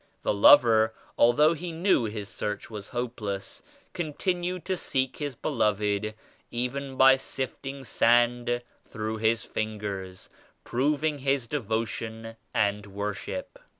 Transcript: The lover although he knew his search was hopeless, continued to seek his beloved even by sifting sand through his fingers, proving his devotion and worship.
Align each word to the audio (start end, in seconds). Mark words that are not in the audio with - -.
The 0.23 0.33
lover 0.33 0.95
although 1.15 1.53
he 1.53 1.71
knew 1.71 2.05
his 2.05 2.27
search 2.27 2.71
was 2.71 2.89
hopeless, 2.89 3.61
continued 3.93 4.65
to 4.65 4.75
seek 4.75 5.17
his 5.17 5.35
beloved 5.35 6.15
even 6.49 6.95
by 6.97 7.17
sifting 7.17 7.83
sand 7.83 8.63
through 8.83 9.17
his 9.17 9.43
fingers, 9.43 10.27
proving 10.63 11.19
his 11.19 11.45
devotion 11.45 12.35
and 12.51 12.87
worship. 12.87 13.59